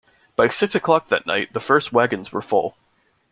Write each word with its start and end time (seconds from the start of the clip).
By 0.35 0.49
six 0.49 0.73
o'clock 0.73 1.09
that 1.09 1.27
night, 1.27 1.53
the 1.53 1.59
first 1.59 1.93
wagons 1.93 2.31
were 2.31 2.41
full. 2.41 2.75